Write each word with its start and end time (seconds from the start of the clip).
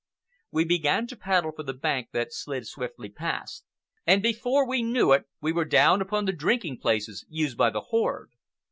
We 0.49 0.65
began 0.65 1.05
to 1.05 1.15
paddle 1.15 1.51
for 1.51 1.61
the 1.61 1.75
bank 1.75 2.07
that 2.11 2.33
slid 2.33 2.65
swiftly 2.65 3.07
past, 3.07 3.65
and 4.07 4.23
before 4.23 4.67
we 4.67 4.81
knew 4.81 5.11
it 5.11 5.25
we 5.41 5.51
were 5.53 5.63
down 5.63 6.01
upon 6.01 6.25
the 6.25 6.33
drinking 6.33 6.79
places 6.79 7.23
used 7.29 7.55
by 7.55 7.69
the 7.69 7.81
horde. 7.81 8.31